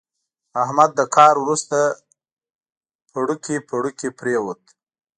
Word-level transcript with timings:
احمد 0.63 0.89
له 0.99 1.05
کار 1.15 1.35
ورسته 1.43 1.79
پړوکی 3.11 3.57
پړوکی 3.69 4.09
پرېوت. 4.19 4.61